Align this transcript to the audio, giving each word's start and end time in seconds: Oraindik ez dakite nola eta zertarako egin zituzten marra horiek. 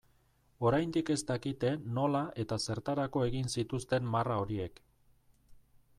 Oraindik 0.69 1.11
ez 1.15 1.17
dakite 1.31 1.73
nola 1.99 2.23
eta 2.45 2.59
zertarako 2.63 3.25
egin 3.29 3.55
zituzten 3.57 4.11
marra 4.17 4.43
horiek. 4.47 4.83